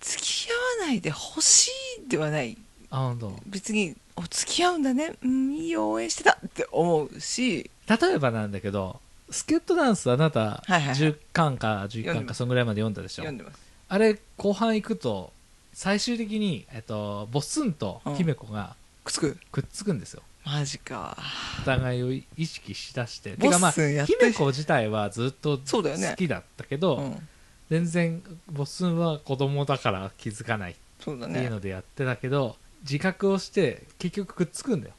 [0.00, 1.70] 付き合わないでほし
[2.04, 2.56] いではない。
[2.90, 3.40] あ本当。
[3.46, 5.14] 別にお付き合うんだね。
[5.22, 7.70] うんいいよ応援してたって思うし。
[7.88, 10.94] 例えばなんだけどスケットダンスあなたはいはいはい。
[10.94, 13.22] 10巻か11巻かそんぐらいまで読んだでしょ。
[13.22, 13.58] 読んでます。
[13.88, 15.32] あれ後半行くと
[15.74, 19.38] 最終的に、えっと、ボッスンと姫子がくっつく？
[19.50, 21.16] くっつくんですよ、マジか。
[21.62, 23.36] お互いを意識しだして。
[23.36, 25.82] てかまあ姫子自体はずっと好
[26.16, 27.28] きだったけど、うん。
[27.70, 34.94] 全然ボッスンは子供だから気づかないっていうのでやってたけど、自覚をして結局くっつくんだよ。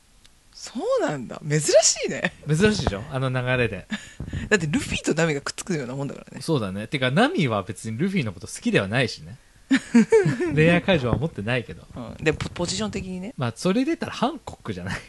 [0.53, 1.41] そうなんだ。
[1.47, 2.33] 珍しいね。
[2.47, 3.03] 珍しいでしょ？
[3.11, 3.85] あの流れで。
[4.49, 6.41] だってルフィとナミがくっつくようなもんだからね。
[6.41, 6.87] そうだね。
[6.87, 9.37] てかナミは別にルフィのこと好きではないしね。
[10.53, 11.83] 恋愛解除は持ってないけど。
[11.95, 13.33] うん、でポポジション的にね。
[13.37, 14.99] まあそれで言ったらハンコックじゃない、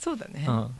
[0.00, 0.74] そうだね、うん、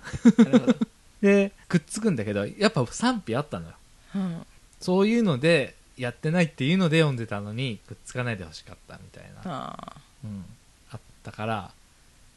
[1.21, 3.75] でくっつくんだけどやっぱ賛否あったのよ。
[4.17, 4.47] うん、
[4.81, 10.45] そういうのでやってないっていうので読んでたのにくっつかないでほしかったみたいな、あうん、
[10.91, 11.71] あったから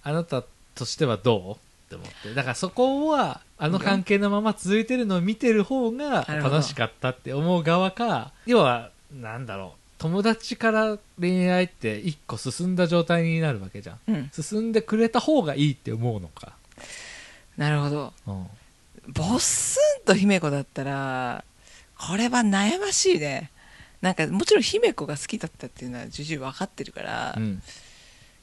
[0.03, 0.43] あなた
[0.75, 1.57] としてはどうっ
[1.89, 2.33] て思って。
[2.33, 13.99] だからそこはあの関係のまま続いてるのを見てる方が楽しかったって思う側か要はなんだろう友達から恋愛って一個進んだ状態になるわけじゃん。
[14.11, 14.31] ーうん。
[14.33, 16.57] 進んでくれた方がいいって思うのか、
[17.57, 18.13] なるほど。
[18.27, 18.47] うん、
[19.09, 21.43] ボッスンと姫子だったら
[21.97, 23.51] これは悩ましいね。
[24.01, 27.61] なんかもちろん姫子が好きだったっていうのは重々分かってるから、うん。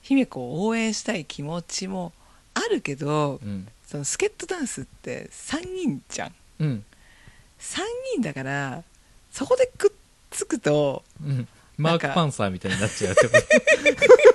[0.03, 2.13] 姫子を応援したい気持ちも
[2.55, 3.69] あるけどうん。
[3.87, 6.35] そのスケットダンスって3人じゃん。
[6.61, 6.85] うん。
[7.59, 7.81] 3
[8.15, 8.83] 人だから
[9.31, 9.93] そこでくっ
[10.31, 11.49] つくとうん。
[11.77, 13.39] マーク・パンサーみたいになっちゃうってこと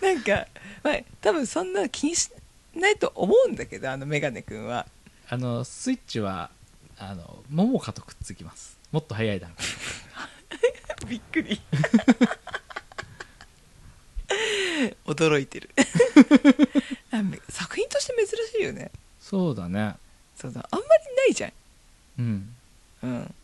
[0.02, 0.46] なんか、
[0.82, 2.30] まあ、多分そんな気にし
[2.74, 4.86] ないと思うんだけどあのメガネ君は。
[5.28, 6.50] あのスイッチは
[6.98, 8.78] あの桃花とくっつきます。
[8.90, 9.66] もっと早い段階。
[11.08, 11.60] びっくり。
[15.06, 15.70] 驚いてる。
[17.48, 18.90] 作品として珍しいよね。
[19.20, 19.94] そうだね。
[20.36, 20.66] そうだ。
[20.70, 21.52] あんまりないじゃん。
[22.18, 22.56] うん。
[23.02, 23.34] うん。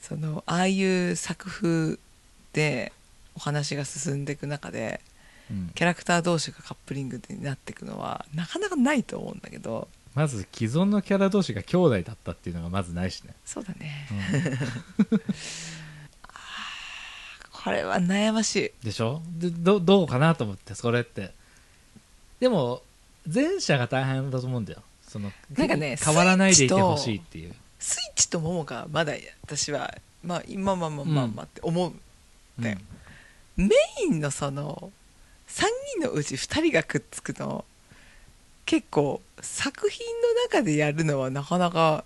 [0.00, 1.98] そのああいう作風
[2.52, 2.92] で
[3.38, 5.00] お話が進んでいく中で
[5.50, 5.70] うん。
[5.74, 9.88] キャラクター同士がカップリングになっていくのはなかなかないと思うんだけど。
[10.14, 14.08] まず既存のキャラ同士が兄弟だったっていうのがまずないしね、そうだね。
[15.10, 15.20] うん。
[17.52, 18.84] これは悩ましい。
[18.84, 19.22] でしょ？
[19.28, 21.32] でどどうかなと思ってそれって。
[22.40, 22.82] でも
[23.32, 24.82] 前者が大変だと思うんだよ。
[25.06, 27.54] そのなんかね変わらないでいてほしいっていう。
[27.78, 31.92] スイッチとモモがまだ私はまあ今まあまあまあまあって思う、
[32.60, 32.78] だよ
[33.58, 33.70] メ
[34.04, 34.92] インのその
[35.48, 35.64] 3
[35.98, 37.64] 人のうち2人がくっつくの
[38.64, 42.04] 結構作品の中でやるのはなかなか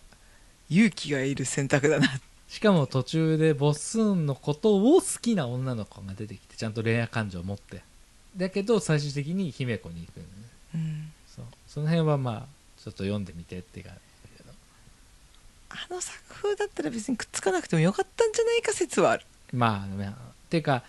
[0.71, 2.09] 勇気がいる選択だな。
[2.49, 7.83] しかも途中でボッスンのことを好きな女の子が出てきてちゃんと恋愛感情を持って。
[8.35, 10.29] だけど最終的に姫子に行くんね。
[10.75, 11.13] うん。
[11.27, 11.45] そう。
[11.67, 12.47] その辺はまあ
[12.83, 14.53] ちょっと読んでみてって感じだけど。
[15.71, 19.27] あの作風だったら別にくっつかなくてもよかったんじゃないか説はある。
[19.53, 20.15] まあまあ。
[20.49, 20.85] ていうか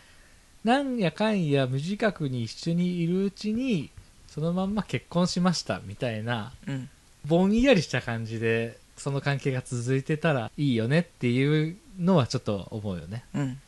[0.63, 3.89] なんやかんや無自覚に一緒にいるうちに
[4.27, 6.89] そのまんま結婚しましたみたいなうん。
[7.25, 13.23] ぼんやりした感じでその関係が続いてたらいいよねっていうのはちょっと思うよね。
[13.33, 13.41] うん。
[13.41, 13.59] うん。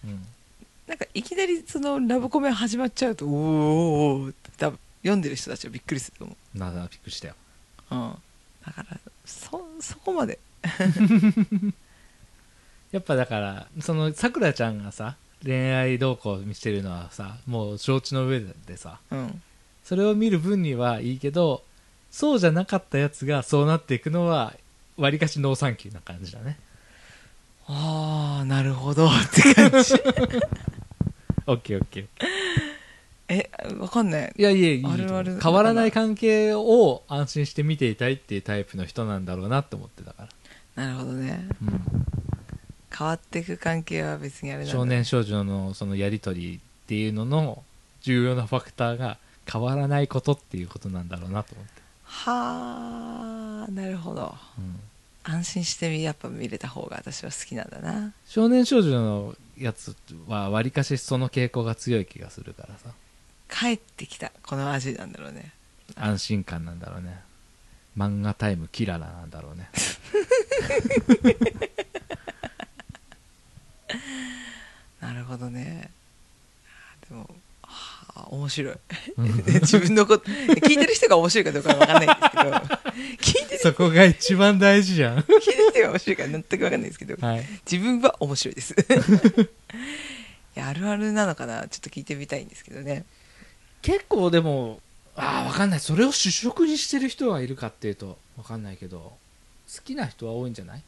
[0.87, 3.33] なんかいきなりそのラブコメ始まっちゃうとおー
[4.23, 7.35] おーって多分読んでる人たちはびっくりすると思なあびっくりしたよ。
[7.91, 8.11] う、うん、
[8.65, 10.39] だからそそこまで。
[12.91, 18.99] やっぱだからそのさくらちゃんがさ恋愛動向をしてるのはさもう承知の上でさ。
[19.11, 19.41] うん。
[19.83, 21.61] それを見る分にはいいけど
[22.09, 24.53] そうじゃなかったやつがそうなっていくのは
[24.97, 26.57] わりかしノーサンキューな感じだね。
[27.67, 29.07] ああなるほど。
[29.07, 29.93] って感じ。
[31.47, 32.07] オッケーオッケー
[33.27, 34.33] えわかんない。
[34.35, 35.39] いやいやいいあるある。
[35.39, 40.27] 変わらない関係を安心して見ていたいっていうタイプの人なんだろうなって思ってたか
[40.75, 41.47] ら、なるほどね。
[41.61, 42.05] うん
[42.97, 47.63] 変わっていく関係は別にあれなんだ少年少女のそのやり取りっていうのの
[48.01, 49.17] 重要なファクターが
[49.51, 54.35] 変わらないことっていうことなんだろうなと思って、はあなるほど。
[54.57, 54.79] うん。
[55.23, 58.13] 安心してやっぱ見れた方が私は好きなんだな。
[58.27, 59.95] 少年少女のやつ
[60.27, 62.93] はわりかしその傾向が強い気がするからさ。
[63.49, 64.31] 帰ってきた。
[64.43, 65.51] この味なんだろうね。
[65.95, 67.21] 安心感なんだろうね。
[67.97, 69.69] 漫画タイムキララなんだろうね
[75.01, 75.89] なるほどね。
[77.03, 77.29] あでも
[77.61, 78.75] はあ面白い。
[79.17, 79.27] うん。
[79.61, 82.51] 自分のこと聞いてる人が面白いかどうかは分かんないんですけど。
[83.41, 85.19] 聞いてるそこが一番大事じゃん。
[85.19, 87.27] 聞いてる人が面白いか全く分かんないですけど。
[87.27, 87.45] はい。
[87.69, 88.73] 自分は面白いです。
[88.73, 91.67] いやあるあるなのかな？
[91.67, 93.03] ちょっと聞いてみたいんですけどね。
[93.81, 94.79] 結構でも
[95.17, 95.79] ああ分かんない。
[95.79, 98.97] それを主食にしてる人がいるかっていうと分かんないけど
[99.75, 100.81] 好きな人は多いんじゃない？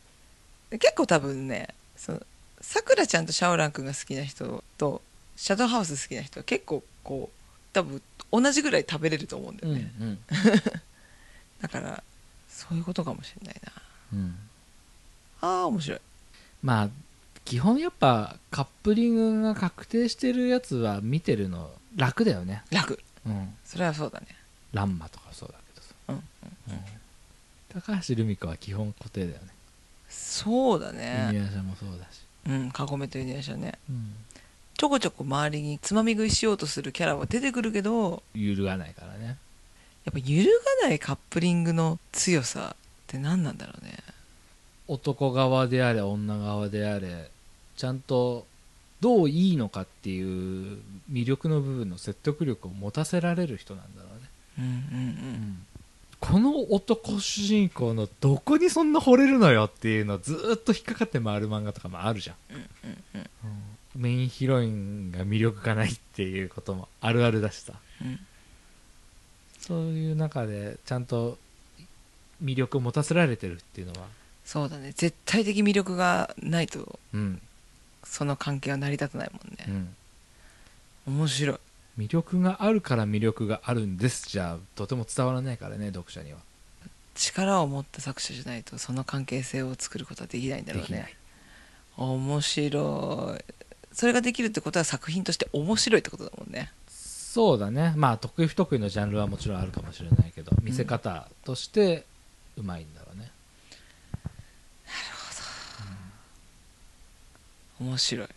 [0.80, 2.22] 結構多分ねその
[2.62, 5.02] さくらちゃんとシャオラン君が好きな人と
[5.36, 10.20] シャドウハウス好きな人は結構こう多分同じぐらい食べれると思うんだよね、うん
[11.62, 12.04] だから
[12.48, 13.72] そういうことかもしれないな。
[14.14, 14.36] うん。
[15.42, 16.00] ああ面白い。
[16.64, 16.90] まあ
[17.46, 22.64] 基本やっぱカップリングが確定してるやつは見てるの楽だよね。
[22.72, 23.00] 楽。
[23.26, 23.54] うん。
[23.64, 24.28] それはそうだね。
[24.74, 27.82] ランマとかそうだけどさ、うんうん。
[27.82, 29.48] 高橋留美子は基本固定だよね。
[30.10, 31.28] そうだね。
[31.28, 33.74] アシャもそうだし、うんカゴメとユニアシャね。
[33.90, 34.14] うん、
[34.78, 39.38] ちょこちょこ周りにつまみ食いしようとするキャラは出てくるけど揺るがないからね。
[40.06, 43.98] やっぱ揺るがないカップリングの強さって何なんだろうね。
[44.88, 47.30] 男側であれ女側であれ
[47.76, 48.46] ちゃんと
[49.02, 50.80] どういいのかっていう
[51.12, 54.30] 魅力の部分の説得力を持たせられる人なんだろうね、
[54.60, 54.66] うん。
[54.66, 55.67] うん
[56.30, 63.28] この男主人公のどこにそんな惚れるのよっていうのずーっと引っかかって回る漫画とかもあるじゃん、うんうんうん
[63.96, 67.74] メインヒロインが魅力がないっていうこともあるあるだしさ。
[68.02, 68.20] うん
[69.60, 71.38] そういう中でちゃんと
[72.42, 74.08] 魅力を持たせられてるっていうのは。
[74.46, 74.94] そうだね。
[74.96, 77.42] 絶対的魅力がないとうん、
[78.04, 79.96] その関係は成り立たないもんうね、ん、
[81.08, 81.58] 面白い
[81.98, 84.30] 魅力があるから魅力があるんです。
[84.30, 86.40] じゃとても伝わらないからね読者には。
[87.16, 91.16] 力を持った作者じゃないとその関係性を作ることはできないんだろうね。
[91.98, 93.54] 面白い。
[93.92, 96.72] それができるってことは作品として面白いってことだもんね。
[96.88, 97.94] そうだね。
[97.96, 102.06] まあ得意不得意のジャンルはもちろんあるかもしれないけど見せ方として
[102.58, 103.32] うまいんだろうね、
[107.80, 108.28] 面白い。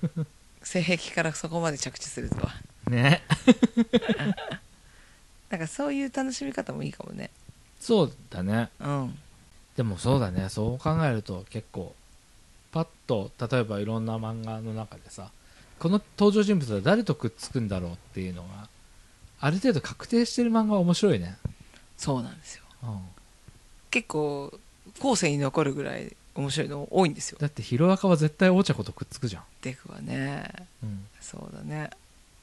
[0.62, 2.52] 性癖からそこまで着地するとは
[2.88, 3.22] ね。
[5.50, 7.30] なんかそういう楽しみ方もいいかもね。
[7.80, 8.68] そうだね。
[8.80, 9.18] うん。
[9.76, 10.48] でもそうだね。
[10.48, 11.94] そう考えると結構
[12.72, 15.30] パッと例えばいろんな漫画の中でさ
[15.78, 18.68] この登場人物は誰とくっつくんだろうっていうのが
[19.40, 21.36] ある程度確定してる漫画は面白いね、
[21.96, 22.64] そうなんですよ。
[22.82, 23.00] うん、
[23.90, 24.52] 結構
[24.98, 30.48] 後世に残るぐらい面白いの多いんですよだってヒロアカは絶対お茶子とくっつくじゃん、デクはね
[30.82, 31.90] うん、そうだね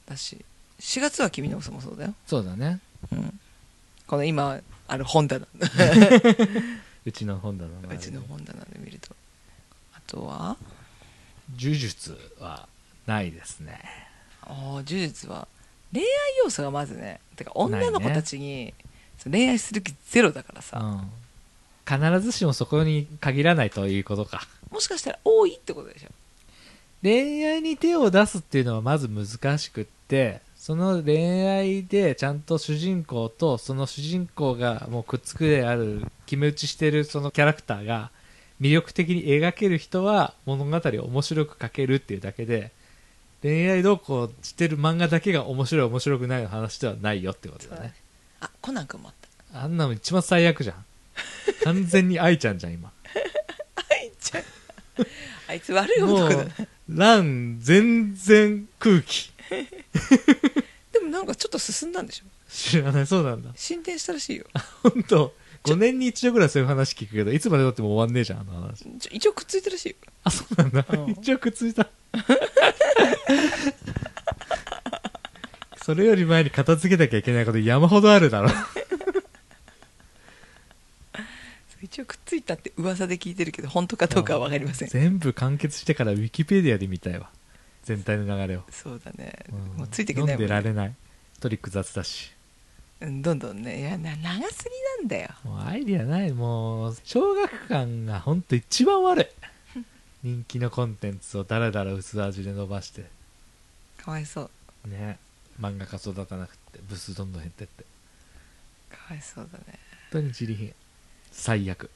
[0.07, 0.43] だし
[0.79, 2.79] 4月は君の嘘もそうだよ、そうだね。
[3.11, 3.39] うん、
[4.07, 5.47] この今ある本棚。
[7.05, 9.15] うちの本棚のうちの本棚で見ると。
[9.93, 10.57] あとは？
[11.57, 12.67] 呪術は
[13.05, 13.79] ないですね。
[14.41, 15.47] ああ呪術は
[15.93, 16.07] 恋愛
[16.43, 17.19] 要素がまずね。
[17.35, 18.73] てか女の子たちに、
[19.17, 21.11] そう恋愛する気ゼロだからさ、うん。
[21.87, 24.47] 必ずしもそこに限らないということか。
[24.71, 26.09] もしかしたら多いってことでしょ
[27.01, 38.09] 恋愛に手を出すっていうのはまず難しくってその恋愛でちゃんと主人公とその主人公がもうくっつくである決め打ちしてるそのキャラクターが
[38.59, 42.71] 魅力的に描ける人は物語を面白く描けるっていうだけで
[43.43, 47.93] 恋愛動向してる漫画だけが面白い面白くないの話ではないよってことだね。
[48.39, 49.13] あコナン君もあっ
[49.51, 49.61] た。
[49.61, 50.85] あんなの一番最悪じゃん。
[51.63, 52.89] 完全に愛ちゃんじゃん今。
[53.75, 54.43] あいちゃん。
[55.47, 56.51] あいつ悪い男もだう
[56.89, 59.31] ラン全然空気。
[60.93, 62.25] でもなんかちょっと進んだんでしょ？
[62.49, 63.07] 知らない。
[63.07, 63.49] そうなんだ。
[63.55, 64.45] 進展したらしいよ。
[64.83, 65.33] 本当。
[65.63, 68.83] 5年に一度ぐらいそういう話聞くけどいつまでたっても終わんねえじゃんあの話。
[68.99, 69.95] ちょ一応くっついてるらしいよ。
[70.23, 71.11] あそうなんだ、うん。
[71.11, 71.89] 一応くっついた。
[75.83, 78.55] それより前に片付けなきゃいけないこと山ほどあるだろそ
[81.15, 84.89] う一応くっついたって噂で聞いてるけど本当かどうかは分かりません。
[84.89, 87.29] 全部完結してからウィキペディアで見たいわ。
[87.83, 89.77] 全体の流れを、そうだね、うん。
[89.77, 90.47] もうついていけないもんね。
[90.47, 90.95] られない。
[91.39, 92.33] トリック雑だし。
[93.01, 93.79] うんどんどんね。
[93.79, 94.63] いやな長す
[94.99, 95.29] ぎなんだよ。
[95.43, 96.33] もうアイディアない。
[96.33, 99.27] もう小学館がほんと一番悪い。
[100.23, 103.05] 人気のコンテンツをだらだら薄味で伸ばして。
[103.97, 104.49] かわいそ
[104.85, 104.89] う。
[104.89, 105.19] ね。
[105.59, 107.85] 漫画家育たなくて部数どんどん減ってって。
[108.89, 109.63] かわいそうだね。
[109.67, 109.77] 本
[110.11, 110.73] 当に自利品
[111.35, 111.91] 最悪。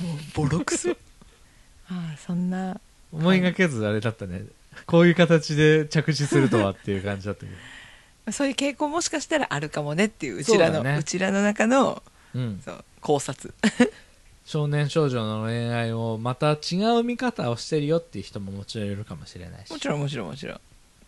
[0.00, 0.90] もうボロクソ。
[1.88, 2.80] ああそんな。
[3.12, 4.42] 思いがけずあれだったね。
[4.86, 7.52] こういう形で着地するとはっていう感じだったけど。
[8.32, 12.02] そういう傾向もしかしたらあるかもねっていううちらのう,、そうちらの中の
[12.34, 12.60] うん。
[12.64, 13.54] そう考察。
[14.44, 19.70] 少年少女の恋愛をまた違う見方をしてるよっていう人ももちろんいるかもしれないし。
[19.70, 20.56] もちろんもちろんもちろん。
[20.56, 20.60] と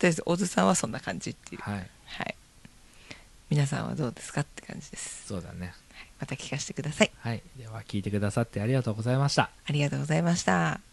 [0.03, 1.63] りあえず小津さんはそんな感じっていう。
[1.63, 1.89] はい。
[2.07, 2.35] はい。
[3.51, 5.27] 皆さんはどうですかって感じです。
[5.27, 5.75] そうだね
[6.21, 7.11] また聞かせてください。
[7.19, 7.43] はい。
[7.57, 9.51] では聞いてくださってありがとうございました。
[9.65, 10.90] ありがとうございました